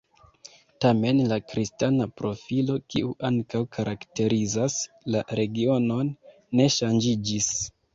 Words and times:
Tamen, 0.85 1.19
la 1.31 1.37
kristana 1.51 2.07
profilo, 2.23 2.79
kiu 2.95 3.13
ankaŭ 3.31 3.63
karakterizas 3.79 4.83
la 5.17 5.27
regionon, 5.45 6.15
ne 6.61 6.73
ŝanĝiĝis. 6.83 7.57